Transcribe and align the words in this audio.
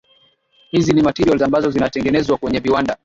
hizi 0.69 0.93
ni 0.93 1.01
materials 1.01 1.41
ambazo 1.41 1.71
zinatengenezwa 1.71 2.37
kwenye 2.37 2.59
viwanda 2.59 2.97